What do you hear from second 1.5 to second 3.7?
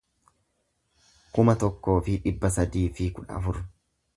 tokkoo fi dhibba sadii fi kudha afur